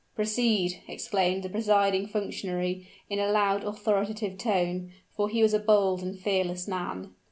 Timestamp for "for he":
5.15-5.43